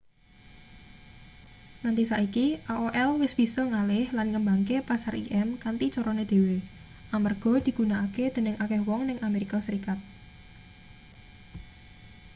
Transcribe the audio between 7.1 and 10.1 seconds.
amarga digunakake dening akeh wong ning amerika serikat